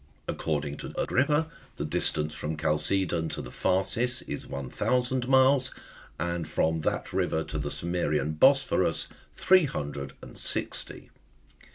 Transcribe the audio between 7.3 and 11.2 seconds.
to the Cimmerian Bosporus three hundred, and sixty.